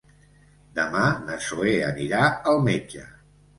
[0.79, 3.07] Demà na Zoè anirà al metge.